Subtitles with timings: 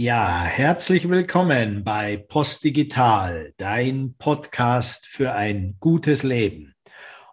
[0.00, 6.76] Ja, herzlich willkommen bei Postdigital, dein Podcast für ein gutes Leben.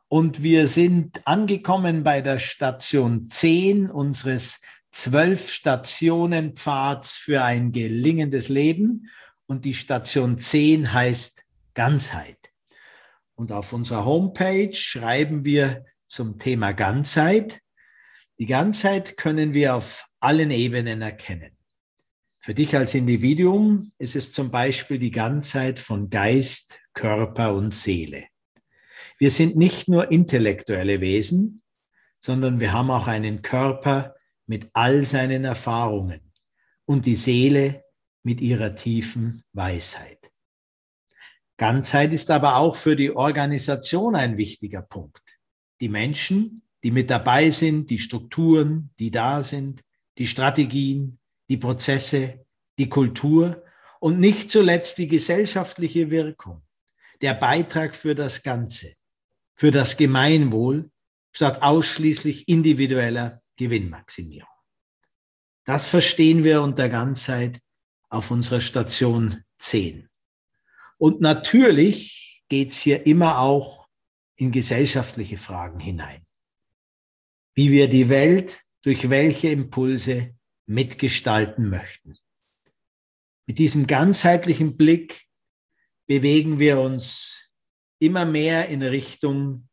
[0.07, 8.49] Und wir sind angekommen bei der Station 10 unseres zwölf Stationen Pfads für ein gelingendes
[8.49, 9.11] Leben.
[9.45, 11.43] Und die Station 10 heißt
[11.75, 12.52] Ganzheit.
[13.36, 17.59] Und auf unserer Homepage schreiben wir zum Thema Ganzheit.
[18.39, 21.54] Die Ganzheit können wir auf allen Ebenen erkennen.
[22.46, 28.26] Für dich als Individuum ist es zum Beispiel die Ganzheit von Geist, Körper und Seele.
[29.17, 31.63] Wir sind nicht nur intellektuelle Wesen,
[32.20, 34.13] sondern wir haben auch einen Körper
[34.45, 36.22] mit all seinen Erfahrungen
[36.86, 37.84] und die Seele
[38.22, 40.31] mit ihrer tiefen Weisheit.
[41.58, 45.39] Ganzheit ist aber auch für die Organisation ein wichtiger Punkt.
[45.81, 49.81] Die Menschen, die mit dabei sind, die Strukturen, die da sind,
[50.20, 51.17] die Strategien,
[51.49, 52.45] die Prozesse,
[52.77, 53.63] die Kultur
[53.99, 56.64] und nicht zuletzt die gesellschaftliche Wirkung,
[57.22, 58.94] der Beitrag für das Ganze,
[59.56, 60.92] für das Gemeinwohl
[61.31, 64.50] statt ausschließlich individueller Gewinnmaximierung.
[65.66, 67.59] Das verstehen wir unter Ganzheit
[68.09, 70.09] auf unserer Station 10.
[70.97, 73.88] Und natürlich geht es hier immer auch
[74.36, 76.25] in gesellschaftliche Fragen hinein.
[77.53, 82.17] Wie wir die Welt durch welche Impulse mitgestalten möchten.
[83.47, 85.25] Mit diesem ganzheitlichen Blick
[86.07, 87.49] bewegen wir uns
[87.99, 89.69] immer mehr in Richtung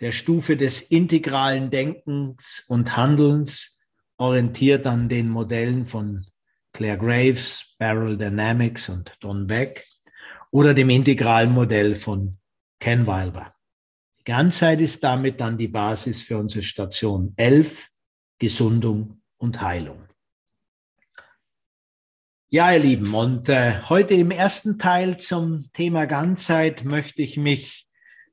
[0.00, 3.78] der Stufe des integralen Denkens und Handelns,
[4.16, 6.26] orientiert an den Modellen von
[6.72, 9.86] Claire Graves, Barrel Dynamics und Don Beck
[10.50, 12.36] oder dem integralen Modell von
[12.80, 13.54] Ken Wilber.
[14.18, 17.88] Die Ganzheit ist damit dann die Basis für unsere Station 11,
[18.38, 20.07] Gesundung und Heilung.
[22.50, 27.86] Ja, ihr Lieben, und äh, heute im ersten Teil zum Thema Ganzheit möchte ich mich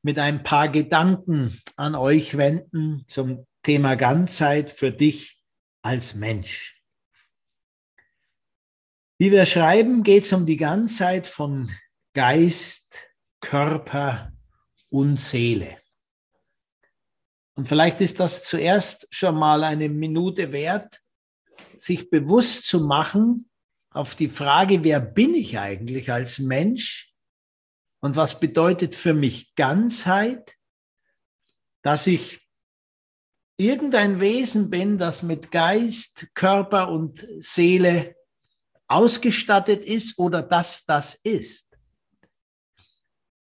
[0.03, 5.43] mit ein paar Gedanken an euch wenden zum Thema Ganzheit für dich
[5.81, 6.81] als Mensch.
[9.17, 11.69] Wie wir schreiben, geht es um die Ganzheit von
[12.13, 12.97] Geist,
[13.41, 14.31] Körper
[14.89, 15.77] und Seele.
[17.55, 21.01] Und vielleicht ist das zuerst schon mal eine Minute wert,
[21.75, 23.49] sich bewusst zu machen,
[23.95, 27.13] auf die Frage, wer bin ich eigentlich als Mensch
[28.01, 30.57] und was bedeutet für mich Ganzheit,
[31.81, 32.41] dass ich
[33.55, 38.17] irgendein Wesen bin, das mit Geist, Körper und Seele
[38.87, 41.77] ausgestattet ist oder dass das ist.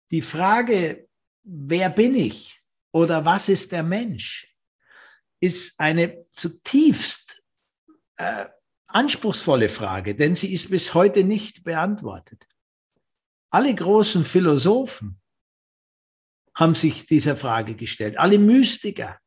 [0.09, 1.07] Die Frage,
[1.43, 2.59] wer bin ich
[2.91, 4.51] oder was ist der Mensch,
[5.39, 7.43] ist eine zutiefst
[8.17, 8.47] äh,
[8.89, 12.45] anspruchsvolle Frage, denn sie ist bis heute nicht beantwortet.
[13.51, 15.19] Alle großen Philosophen
[16.55, 19.17] haben sich dieser Frage gestellt, alle Mystiker.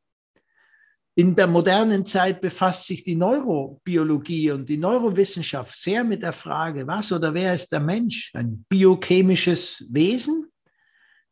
[1.14, 6.86] In der modernen Zeit befasst sich die Neurobiologie und die Neurowissenschaft sehr mit der Frage,
[6.86, 8.30] was oder wer ist der Mensch?
[8.34, 10.50] Ein biochemisches Wesen,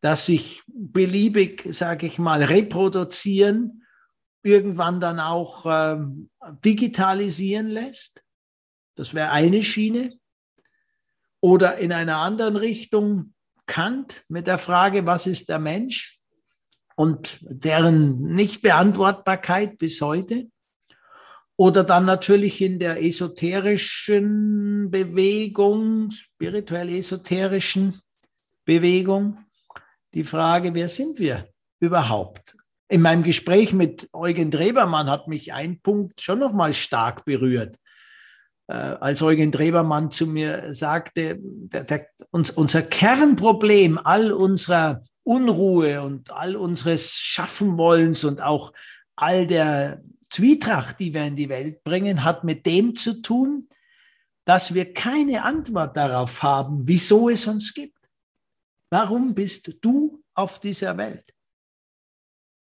[0.00, 3.84] das sich beliebig, sage ich mal, reproduzieren
[4.42, 6.30] irgendwann dann auch ähm,
[6.64, 8.22] digitalisieren lässt.
[8.94, 10.18] Das wäre eine Schiene.
[11.40, 13.34] Oder in einer anderen Richtung
[13.66, 16.18] Kant mit der Frage, was ist der Mensch?
[16.96, 20.50] Und deren Nichtbeantwortbarkeit bis heute.
[21.56, 28.00] Oder dann natürlich in der esoterischen Bewegung, spirituell-esoterischen
[28.64, 29.44] Bewegung,
[30.14, 32.56] die Frage, wer sind wir überhaupt?
[32.90, 37.76] In meinem Gespräch mit Eugen Drebermann hat mich ein Punkt schon noch mal stark berührt.
[38.66, 46.02] Äh, als Eugen Drebermann zu mir sagte, der, der, uns, unser Kernproblem all unserer Unruhe
[46.02, 48.72] und all unseres Schaffenwollens und auch
[49.14, 53.68] all der Zwietracht, die wir in die Welt bringen, hat mit dem zu tun,
[54.44, 57.98] dass wir keine Antwort darauf haben, wieso es uns gibt.
[58.90, 61.32] Warum bist du auf dieser Welt?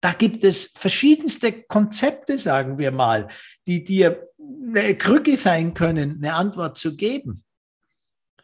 [0.00, 3.28] Da gibt es verschiedenste Konzepte, sagen wir mal,
[3.66, 7.44] die dir eine Krücke sein können, eine Antwort zu geben.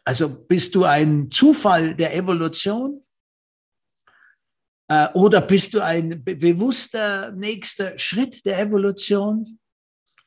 [0.03, 3.03] Also bist du ein Zufall der Evolution?
[4.87, 9.59] Äh, oder bist du ein bewusster nächster Schritt der Evolution?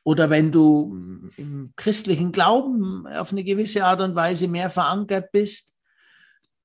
[0.03, 5.70] Oder wenn du im christlichen Glauben auf eine gewisse Art und Weise mehr verankert bist,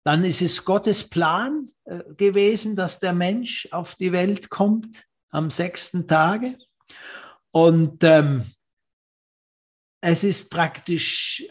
[0.07, 5.51] dann ist es Gottes Plan äh, gewesen, dass der Mensch auf die Welt kommt am
[5.51, 6.57] sechsten Tage.
[7.51, 8.49] Und ähm,
[10.01, 11.45] es ist praktisch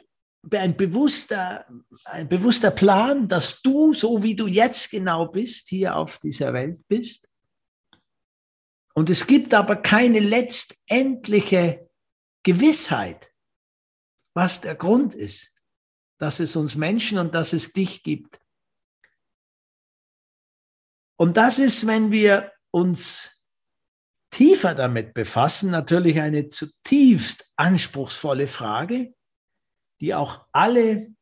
[0.50, 1.68] ein bewusster,
[2.06, 6.80] ein bewusster Plan, dass du, so wie du jetzt genau bist, hier auf dieser Welt
[6.88, 7.30] bist.
[8.94, 11.90] Und es gibt aber keine letztendliche
[12.44, 13.34] Gewissheit,
[14.34, 15.54] was der Grund ist,
[16.20, 18.45] dass es uns Menschen und dass es dich gibt.
[21.18, 23.42] Und das ist, wenn wir uns
[24.32, 29.14] tiefer damit befassen, natürlich eine zutiefst anspruchsvolle Frage,
[30.02, 31.14] die auch alle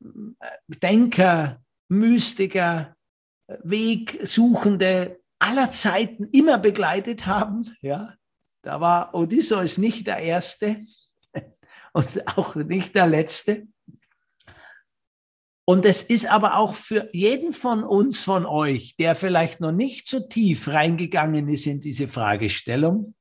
[0.00, 2.96] äh, Denker, Mystiker,
[3.46, 7.76] Wegsuchende aller Zeiten immer begleitet haben.
[7.82, 8.14] Ja,
[8.62, 10.86] da war Odysseus nicht der Erste
[11.92, 13.68] und auch nicht der Letzte.
[15.66, 20.06] Und es ist aber auch für jeden von uns, von euch, der vielleicht noch nicht
[20.08, 23.14] so tief reingegangen ist in diese Fragestellung,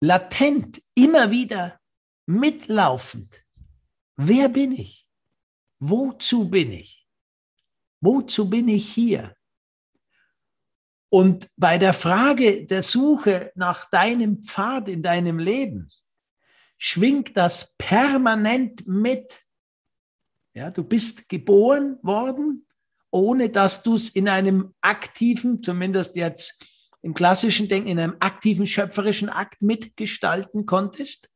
[0.00, 1.78] latent, immer wieder
[2.26, 3.42] mitlaufend.
[4.16, 5.06] Wer bin ich?
[5.78, 7.06] Wozu bin ich?
[8.00, 9.34] Wozu bin ich hier?
[11.10, 15.90] Und bei der Frage der Suche nach deinem Pfad in deinem Leben
[16.78, 19.42] schwingt das permanent mit.
[20.54, 22.66] Ja, du bist geboren worden,
[23.10, 26.64] ohne dass du es in einem aktiven, zumindest jetzt
[27.02, 31.32] im klassischen Denken, in einem aktiven schöpferischen Akt mitgestalten konntest.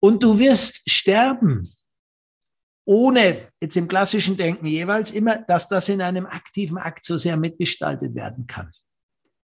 [0.00, 1.72] Und du wirst sterben,
[2.84, 7.36] ohne jetzt im klassischen Denken jeweils immer, dass das in einem aktiven Akt so sehr
[7.36, 8.72] mitgestaltet werden kann.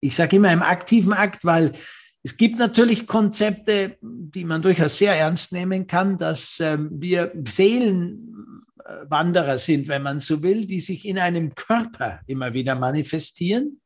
[0.01, 1.75] Ich sage immer im aktiven Akt, weil
[2.23, 9.59] es gibt natürlich Konzepte, die man durchaus sehr ernst nehmen kann, dass ähm, wir Seelenwanderer
[9.59, 13.81] sind, wenn man so will, die sich in einem Körper immer wieder manifestieren.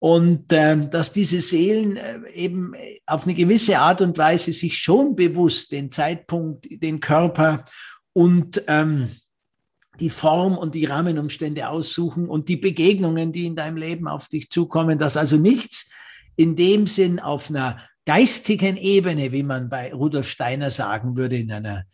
[0.00, 2.74] Und äh, dass diese Seelen äh, eben
[3.06, 7.64] auf eine gewisse Art und Weise sich schon bewusst den Zeitpunkt, den Körper
[8.12, 9.08] und ähm,
[9.98, 14.50] die Form und die Rahmenumstände aussuchen und die Begegnungen, die in deinem Leben auf dich
[14.50, 15.90] zukommen, dass also nichts
[16.38, 21.52] in dem Sinn auf einer geistigen Ebene, wie man bei Rudolf Steiner sagen würde, in
[21.52, 21.84] einer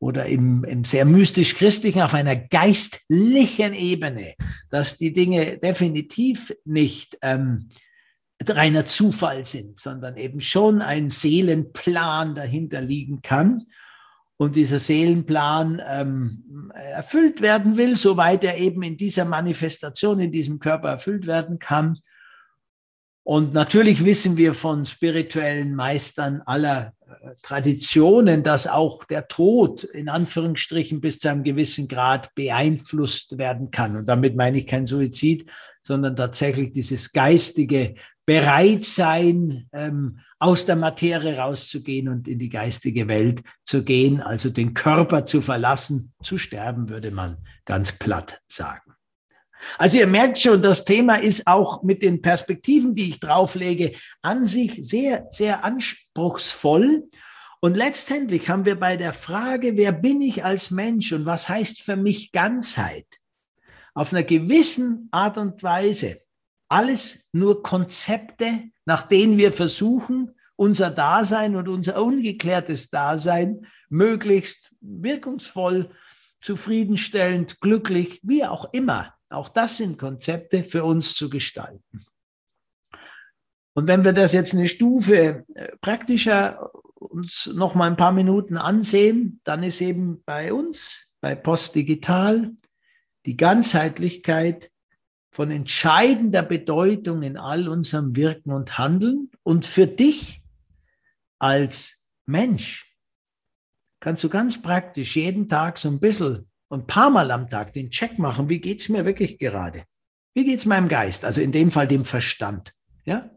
[0.00, 4.34] oder im, im sehr mystisch-christlichen, auf einer geistlichen Ebene,
[4.70, 7.68] dass die Dinge definitiv nicht ähm,
[8.42, 13.66] reiner Zufall sind, sondern eben schon ein Seelenplan dahinter liegen kann
[14.38, 20.58] und dieser Seelenplan ähm, erfüllt werden will, soweit er eben in dieser Manifestation, in diesem
[20.58, 21.98] Körper erfüllt werden kann.
[23.30, 30.08] Und natürlich wissen wir von spirituellen Meistern aller äh, Traditionen, dass auch der Tod in
[30.08, 33.94] Anführungsstrichen bis zu einem gewissen Grad beeinflusst werden kann.
[33.94, 35.48] Und damit meine ich kein Suizid,
[35.80, 37.94] sondern tatsächlich dieses geistige
[38.26, 44.74] Bereitsein, ähm, aus der Materie rauszugehen und in die geistige Welt zu gehen, also den
[44.74, 48.90] Körper zu verlassen, zu sterben, würde man ganz platt sagen.
[49.78, 53.92] Also ihr merkt schon, das Thema ist auch mit den Perspektiven, die ich drauflege,
[54.22, 57.08] an sich sehr, sehr anspruchsvoll.
[57.60, 61.82] Und letztendlich haben wir bei der Frage, wer bin ich als Mensch und was heißt
[61.82, 63.06] für mich Ganzheit,
[63.92, 66.20] auf einer gewissen Art und Weise
[66.70, 75.90] alles nur Konzepte, nach denen wir versuchen, unser Dasein und unser ungeklärtes Dasein möglichst wirkungsvoll,
[76.38, 82.04] zufriedenstellend, glücklich, wie auch immer auch das sind Konzepte für uns zu gestalten.
[83.72, 86.70] Und wenn wir das jetzt eine Stufe äh, praktischer
[87.00, 92.54] uns noch mal ein paar Minuten ansehen, dann ist eben bei uns, bei Postdigital,
[93.24, 94.70] die Ganzheitlichkeit
[95.30, 99.30] von entscheidender Bedeutung in all unserem Wirken und Handeln.
[99.42, 100.42] Und für dich
[101.38, 102.96] als Mensch
[104.00, 107.72] kannst du ganz praktisch jeden Tag so ein bisschen und ein paar Mal am Tag
[107.72, 109.82] den Check machen, wie geht's mir wirklich gerade?
[110.34, 111.24] Wie geht's meinem Geist?
[111.24, 112.74] Also in dem Fall dem Verstand.
[113.04, 113.28] Ja?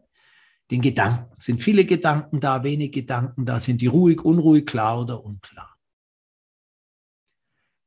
[0.70, 1.34] Den Gedanken.
[1.40, 3.58] Sind viele Gedanken da, wenig Gedanken da?
[3.58, 5.76] Sind die ruhig, unruhig, klar oder unklar?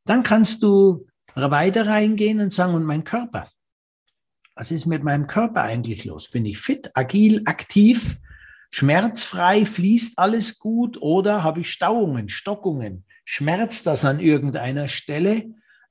[0.06, 3.50] Dann kannst du weiter reingehen und sagen, und mein Körper?
[4.54, 6.30] Was ist mit meinem Körper eigentlich los?
[6.30, 8.18] Bin ich fit, agil, aktiv,
[8.70, 13.06] schmerzfrei, fließt alles gut oder habe ich Stauungen, Stockungen?
[13.30, 15.44] Schmerzt das an irgendeiner Stelle?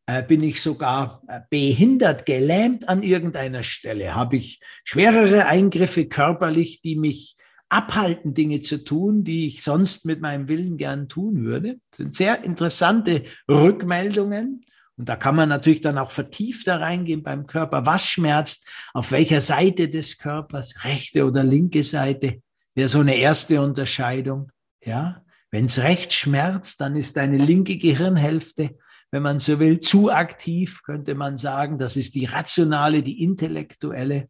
[0.06, 4.14] Äh, bin ich sogar äh, behindert, gelähmt an irgendeiner Stelle?
[4.14, 7.36] Habe ich schwerere Eingriffe körperlich, die mich
[7.68, 11.76] abhalten, Dinge zu tun, die ich sonst mit meinem Willen gern tun würde?
[11.90, 14.62] Das sind sehr interessante Rückmeldungen.
[14.96, 17.84] Und da kann man natürlich dann auch vertiefter reingehen beim Körper.
[17.84, 18.66] Was schmerzt?
[18.94, 20.84] Auf welcher Seite des Körpers?
[20.84, 22.40] Rechte oder linke Seite?
[22.74, 24.50] Wäre so eine erste Unterscheidung.
[24.82, 25.22] Ja.
[25.56, 28.76] Wenn es rechts schmerzt, dann ist deine linke Gehirnhälfte,
[29.10, 31.78] wenn man so will, zu aktiv, könnte man sagen.
[31.78, 34.28] Das ist die rationale, die intellektuelle.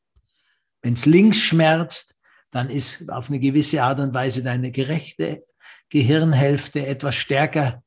[0.83, 2.17] Wenn es links schmerzt,
[2.53, 5.43] dann ist auf eine gewisse Art und Weise deine gerechte
[5.89, 7.83] Gehirnhälfte etwas stärker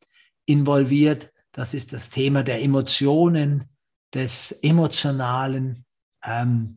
[0.45, 1.31] involviert.
[1.53, 3.69] Das ist das Thema der Emotionen,
[4.13, 5.85] des Emotionalen,
[6.25, 6.75] ähm,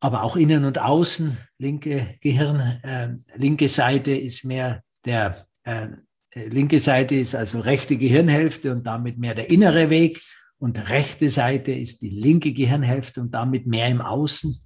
[0.00, 1.38] aber auch innen und außen.
[1.58, 5.88] Linke Gehirn, äh, linke Seite ist mehr der äh,
[6.34, 10.22] linke Seite ist also rechte Gehirnhälfte und damit mehr der innere Weg
[10.58, 14.58] und rechte Seite ist die linke Gehirnhälfte und damit mehr im Außen.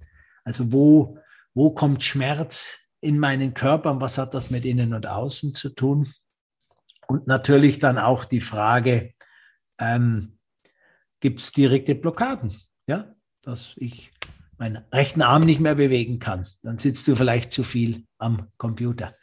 [0.43, 1.17] Also wo,
[1.53, 5.69] wo kommt Schmerz in meinen Körper und was hat das mit innen und außen zu
[5.69, 6.13] tun?
[7.07, 9.13] Und natürlich dann auch die Frage,
[9.79, 10.37] ähm,
[11.19, 12.59] gibt es direkte Blockaden?
[12.87, 14.11] Ja, dass ich
[14.57, 16.47] meinen rechten Arm nicht mehr bewegen kann.
[16.61, 19.13] Dann sitzt du vielleicht zu viel am Computer.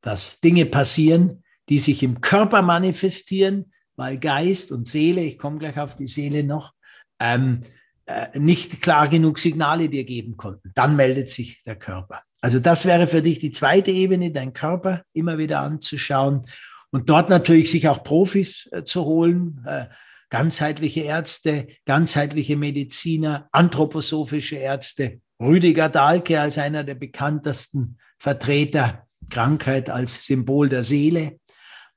[0.00, 5.78] Dass Dinge passieren, die sich im Körper manifestieren, weil Geist und Seele, ich komme gleich
[5.78, 6.72] auf die Seele noch,
[7.20, 7.62] ähm,
[8.06, 10.70] äh, nicht klar genug Signale dir geben konnten.
[10.74, 12.22] Dann meldet sich der Körper.
[12.40, 16.46] Also das wäre für dich die zweite Ebene, deinen Körper immer wieder anzuschauen
[16.90, 19.86] und dort natürlich sich auch Profis äh, zu holen, äh,
[20.30, 25.20] ganzheitliche Ärzte, ganzheitliche Mediziner, anthroposophische Ärzte.
[25.40, 31.38] Rüdiger Dahlke als einer der bekanntesten Vertreter Krankheit als Symbol der Seele.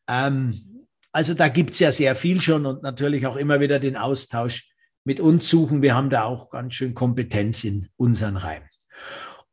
[0.07, 3.97] Ähm, also da gibt es ja sehr viel schon und natürlich auch immer wieder den
[3.97, 4.71] Austausch
[5.03, 5.81] mit uns suchen.
[5.81, 8.63] Wir haben da auch ganz schön Kompetenz in unseren Reihen.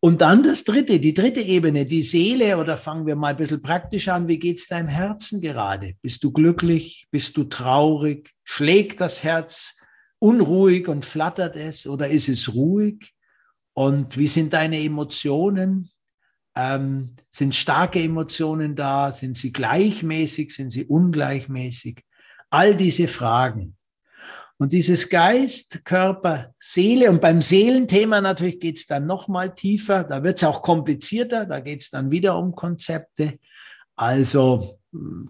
[0.00, 3.62] Und dann das dritte, die dritte Ebene, die Seele, oder fangen wir mal ein bisschen
[3.62, 4.28] praktisch an.
[4.28, 5.94] Wie geht es deinem Herzen gerade?
[6.02, 7.08] Bist du glücklich?
[7.10, 8.30] Bist du traurig?
[8.44, 9.80] Schlägt das Herz
[10.20, 13.12] unruhig und flattert es oder ist es ruhig?
[13.74, 15.90] Und wie sind deine Emotionen?
[16.58, 19.12] Ähm, sind starke Emotionen da?
[19.12, 20.54] Sind sie gleichmäßig?
[20.54, 22.02] Sind sie ungleichmäßig?
[22.50, 23.78] All diese Fragen
[24.58, 30.02] und dieses Geist, Körper, Seele und beim Seelenthema natürlich geht es dann noch mal tiefer,
[30.02, 33.38] da wird es auch komplizierter, da geht es dann wieder um Konzepte.
[33.94, 34.80] Also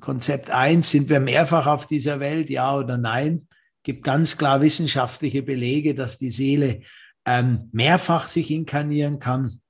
[0.01, 3.49] Konzept eins sind wir mehrfach auf dieser Welt, ja oder nein?
[3.83, 6.81] Gibt ganz klar wissenschaftliche Belege, dass die Seele
[7.27, 9.61] ähm, mehrfach sich inkarnieren kann.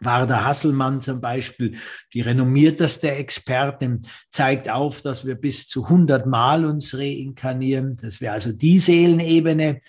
[0.00, 1.76] Warder Hasselmann zum Beispiel,
[2.14, 7.96] die renommierteste Expertin, zeigt auf, dass wir bis zu 100 Mal uns reinkarnieren.
[8.00, 9.80] Das wäre also die Seelenebene.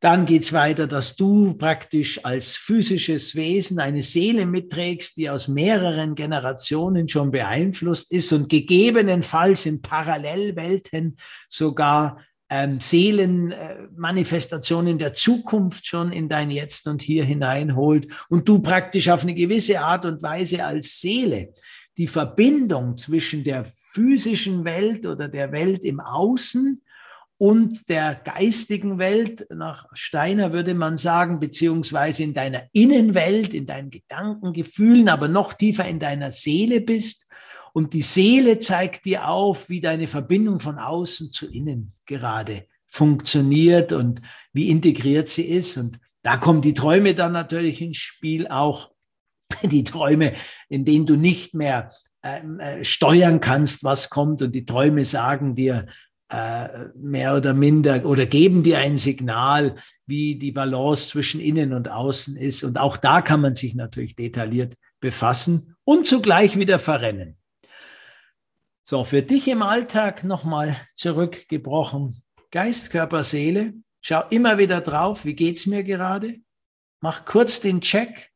[0.00, 6.14] Dann geht's weiter, dass du praktisch als physisches Wesen eine Seele mitträgst, die aus mehreren
[6.14, 11.16] Generationen schon beeinflusst ist und gegebenenfalls in Parallelwelten
[11.48, 19.08] sogar ähm, Seelenmanifestationen der Zukunft schon in dein Jetzt und Hier hineinholt und du praktisch
[19.08, 21.52] auf eine gewisse Art und Weise als Seele
[21.96, 26.80] die Verbindung zwischen der physischen Welt oder der Welt im Außen
[27.38, 33.90] und der geistigen Welt, nach Steiner würde man sagen, beziehungsweise in deiner Innenwelt, in deinen
[33.90, 37.27] Gedanken, Gefühlen, aber noch tiefer in deiner Seele bist
[37.72, 43.92] und die Seele zeigt dir auf, wie deine Verbindung von außen zu innen gerade funktioniert
[43.92, 44.22] und
[44.52, 45.76] wie integriert sie ist.
[45.76, 48.90] Und da kommen die Träume dann natürlich ins Spiel, auch
[49.62, 50.34] die Träume,
[50.68, 54.42] in denen du nicht mehr ähm, äh, steuern kannst, was kommt.
[54.42, 55.86] Und die Träume sagen dir
[56.30, 61.90] äh, mehr oder minder oder geben dir ein Signal, wie die Balance zwischen innen und
[61.90, 62.64] außen ist.
[62.64, 67.37] Und auch da kann man sich natürlich detailliert befassen und zugleich wieder verrennen.
[68.90, 72.22] So, für dich im Alltag nochmal zurückgebrochen.
[72.50, 73.74] Geist, Körper, Seele.
[74.00, 76.36] Schau immer wieder drauf, wie geht's mir gerade?
[77.02, 78.30] Mach kurz den Check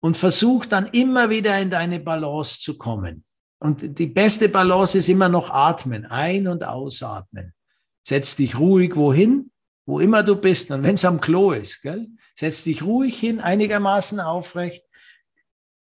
[0.00, 3.24] und versuch dann immer wieder in deine Balance zu kommen.
[3.60, 7.54] Und die beste Balance ist immer noch atmen, ein- und ausatmen.
[8.02, 9.52] Setz dich ruhig wohin,
[9.86, 10.72] wo immer du bist.
[10.72, 12.08] Und wenn es am Klo ist, gell?
[12.34, 14.84] setz dich ruhig hin, einigermaßen aufrecht,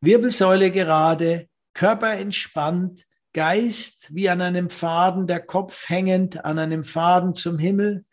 [0.01, 7.35] Wirbelsäule gerade, Körper entspannt, Geist wie an einem Faden, der Kopf hängend an einem Faden
[7.35, 8.05] zum Himmel,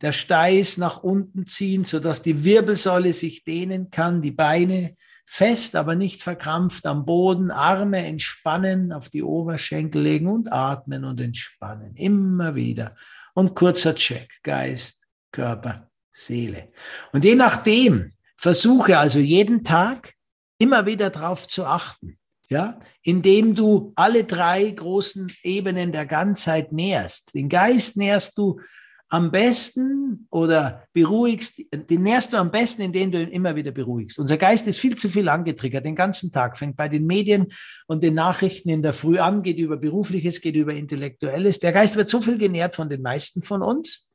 [0.00, 4.96] der Steiß nach unten ziehen, sodass die Wirbelsäule sich dehnen kann, die Beine
[5.26, 11.20] fest, aber nicht verkrampft am Boden, Arme entspannen, auf die Oberschenkel legen und atmen und
[11.20, 11.94] entspannen.
[11.96, 12.94] Immer wieder.
[13.34, 16.72] Und kurzer Check, Geist, Körper, Seele.
[17.12, 20.14] Und je nachdem, versuche also jeden Tag
[20.58, 22.18] immer wieder darauf zu achten
[22.50, 27.32] ja, indem du alle drei großen Ebenen der Ganzheit nährst.
[27.34, 28.60] Den Geist nährst du
[29.08, 34.18] am besten oder beruhigst, den nährst du am besten, indem du ihn immer wieder beruhigst.
[34.18, 37.48] Unser Geist ist viel zu viel angetriggert, den ganzen Tag, fängt bei den Medien
[37.86, 41.58] und den Nachrichten in der Früh an, geht über Berufliches, geht über Intellektuelles.
[41.58, 44.10] Der Geist wird so viel genährt von den meisten von uns,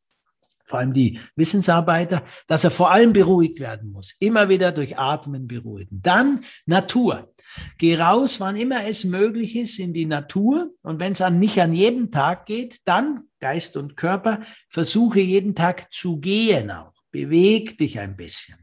[0.66, 4.14] vor allem die Wissensarbeiter, dass er vor allem beruhigt werden muss.
[4.20, 6.02] Immer wieder durch Atmen beruhigen.
[6.02, 7.34] Dann Natur.
[7.78, 10.70] Geh raus, wann immer es möglich ist, in die Natur.
[10.82, 15.56] Und wenn es an nicht an jedem Tag geht, dann Geist und Körper, versuche jeden
[15.56, 16.94] Tag zu gehen auch.
[17.12, 18.58] Beweg dich ein bisschen.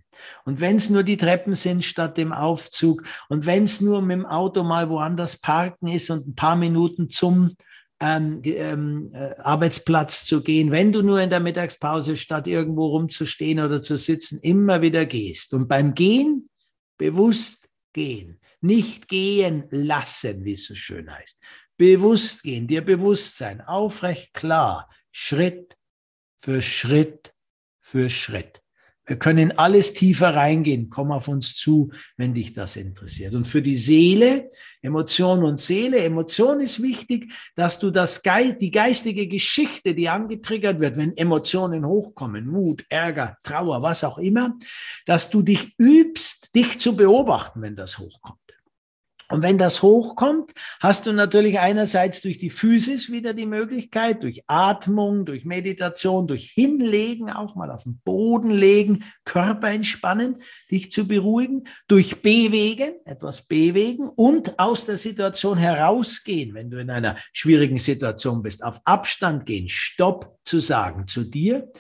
[0.45, 4.19] Und wenn es nur die Treppen sind statt dem Aufzug und wenn es nur mit
[4.19, 7.57] dem Auto mal woanders parken ist und ein paar Minuten zum
[8.01, 13.61] ähm, ähm, äh, Arbeitsplatz zu gehen, wenn du nur in der Mittagspause statt irgendwo rumzustehen
[13.61, 15.55] oder zu sitzen, immer wieder gehst.
[15.55, 16.49] Und beim Gehen
[16.99, 18.39] bewusst gehen.
[18.63, 21.39] Nicht gehen lassen, wie es so schön heißt.
[21.77, 25.77] Bewusst gehen, dir bewusst sein, aufrecht, klar, Schritt
[26.41, 27.35] für Schritt
[27.81, 28.63] für Schritt.
[29.05, 30.89] Wir können alles tiefer reingehen.
[30.89, 33.35] Komm auf uns zu, wenn dich das interessiert.
[33.35, 34.49] Und für die Seele,
[34.81, 40.79] Emotion und Seele, Emotion ist wichtig, dass du das Geist, die geistige Geschichte, die angetriggert
[40.79, 44.57] wird, wenn Emotionen hochkommen, Mut, Ärger, Trauer, was auch immer,
[45.05, 48.42] dass du dich übst, dich zu beobachten, wenn das hochkommt.
[49.33, 54.43] Und wenn das hochkommt, hast du natürlich einerseits durch die Physis wieder die Möglichkeit, durch
[54.47, 61.09] Atmung, durch Meditation, durch Hinlegen, auch mal auf den Boden legen, Körper entspannen, dich zu
[61.09, 67.79] beruhigen, durch Bewegen, etwas bewegen und aus der Situation herausgehen, wenn du in einer schwierigen
[67.79, 71.73] Situation bist, auf Abstand gehen, Stopp zu sagen zu dir.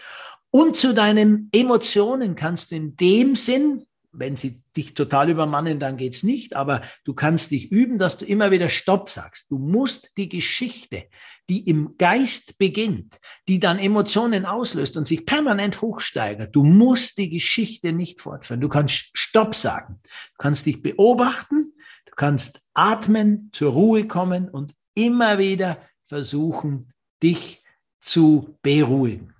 [0.50, 5.96] Und zu deinen Emotionen kannst du in dem Sinn wenn sie dich total übermannen, dann
[5.96, 6.54] geht's nicht.
[6.54, 9.50] Aber du kannst dich üben, dass du immer wieder Stopp sagst.
[9.50, 11.04] Du musst die Geschichte,
[11.48, 16.54] die im Geist beginnt, die dann Emotionen auslöst und sich permanent hochsteigert.
[16.54, 18.60] Du musst die Geschichte nicht fortführen.
[18.60, 20.00] Du kannst Stopp sagen.
[20.02, 21.72] Du kannst dich beobachten.
[22.04, 26.92] Du kannst atmen, zur Ruhe kommen und immer wieder versuchen,
[27.22, 27.64] dich
[28.00, 29.34] zu beruhigen.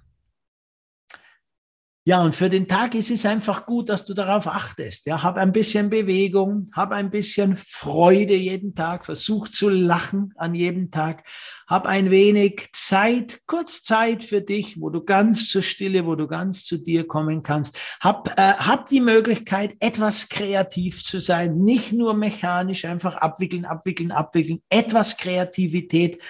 [2.05, 5.07] Ja, und für den Tag ist es einfach gut, dass du darauf achtest.
[5.07, 10.57] Ja, hab ein bisschen Bewegung, hab ein bisschen Freude jeden Tag, versuch zu lachen an
[10.57, 11.23] jedem Tag,
[11.69, 16.27] hab ein wenig Zeit, kurz Zeit für dich, wo du ganz zur Stille, wo du
[16.27, 17.79] ganz zu dir kommen kannst.
[18.01, 24.11] Hab, äh, hab die Möglichkeit, etwas kreativ zu sein, nicht nur mechanisch einfach abwickeln, abwickeln,
[24.11, 26.21] abwickeln, etwas Kreativität.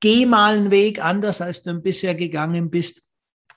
[0.00, 3.03] Geh mal einen Weg anders, als du bisher gegangen bist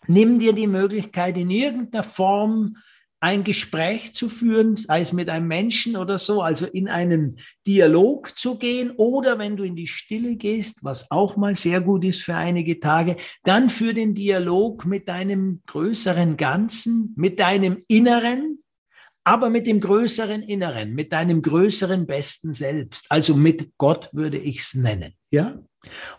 [0.07, 2.77] nimm dir die Möglichkeit, in irgendeiner Form
[3.19, 8.37] ein Gespräch zu führen, sei es mit einem Menschen oder so, also in einen Dialog
[8.37, 12.21] zu gehen oder wenn du in die Stille gehst, was auch mal sehr gut ist
[12.21, 18.59] für einige Tage, dann für den Dialog mit deinem größeren Ganzen, mit deinem Inneren,
[19.23, 24.59] aber mit dem größeren Inneren, mit deinem größeren besten Selbst, also mit Gott würde ich
[24.59, 25.59] es nennen, ja?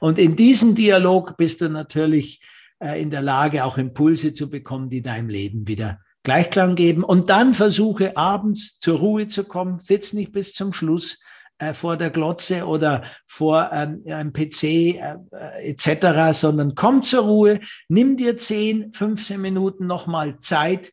[0.01, 2.41] Und in diesem Dialog bist du natürlich
[2.79, 7.05] äh, in der Lage, auch Impulse zu bekommen, die deinem Leben wieder Gleichklang geben.
[7.05, 9.79] Und dann versuche abends zur Ruhe zu kommen.
[9.81, 11.23] Sitz nicht bis zum Schluss
[11.59, 17.25] äh, vor der Glotze oder vor ähm, einem PC äh, äh etc., sondern komm zur
[17.25, 20.93] Ruhe, nimm dir 10, 15 Minuten nochmal Zeit,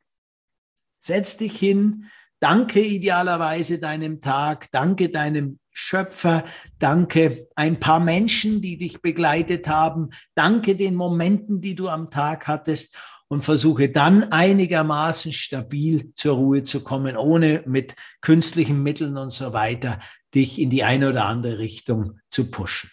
[1.00, 2.06] setz dich hin,
[2.39, 6.46] danke idealerweise deinem Tag, danke deinem Schöpfer,
[6.80, 7.50] danke.
[7.56, 12.98] Ein paar Menschen, die dich begleitet haben, danke den Momenten, die du am Tag hattest.
[13.28, 19.52] Und versuche dann einigermaßen stabil zur Ruhe zu kommen, ohne mit künstlichen Mitteln und so
[19.52, 20.00] weiter
[20.34, 22.92] dich in die eine oder andere Richtung zu pushen.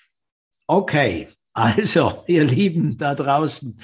[0.66, 3.78] Okay, also ihr Lieben da draußen,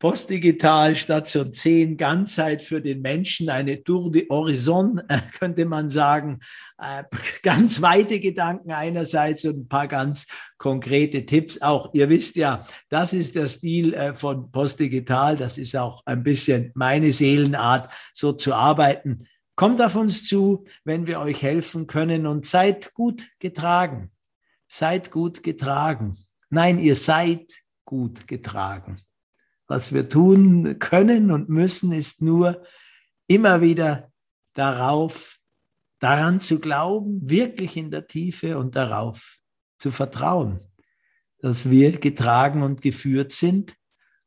[0.00, 6.38] Postdigital Station 10, Ganzheit für den Menschen, eine Tour de Horizon, äh, könnte man sagen.
[6.78, 7.02] Äh,
[7.42, 11.60] ganz weite Gedanken einerseits und ein paar ganz konkrete Tipps.
[11.62, 15.36] Auch ihr wisst ja, das ist der Stil äh, von Postdigital.
[15.36, 19.26] Das ist auch ein bisschen meine Seelenart, so zu arbeiten.
[19.56, 24.12] Kommt auf uns zu, wenn wir euch helfen können und seid gut getragen.
[24.68, 26.18] Seid gut getragen.
[26.50, 29.02] Nein, ihr seid gut getragen.
[29.68, 32.62] Was wir tun können und müssen, ist nur
[33.26, 34.10] immer wieder
[34.54, 35.38] darauf,
[35.98, 39.38] daran zu glauben, wirklich in der Tiefe und darauf
[39.78, 40.60] zu vertrauen,
[41.38, 43.76] dass wir getragen und geführt sind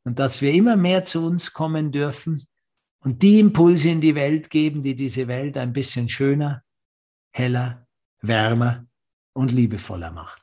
[0.04, 2.46] und dass wir immer mehr zu uns kommen dürfen
[3.00, 6.62] und die Impulse in die Welt geben, die diese Welt ein bisschen schöner,
[7.32, 7.86] heller,
[8.20, 8.86] wärmer
[9.32, 10.40] und liebevoller macht.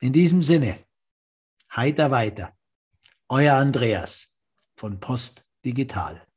[0.00, 0.84] In diesem Sinne,
[1.74, 2.57] heiter weiter.
[3.30, 4.32] Euer Andreas
[4.74, 6.27] von Post Digital.